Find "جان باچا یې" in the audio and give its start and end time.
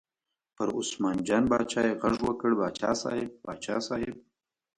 1.27-1.93